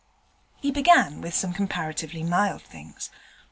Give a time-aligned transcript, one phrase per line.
[0.57, 3.11] He began with some comparatively mild things.